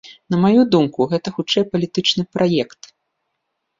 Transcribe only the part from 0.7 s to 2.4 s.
думку, гэта хутчэй палітычны